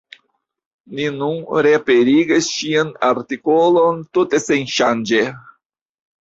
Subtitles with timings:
[0.99, 1.35] Ni nun
[1.67, 5.23] reaperigas ŝian artikolon tute senŝanĝe.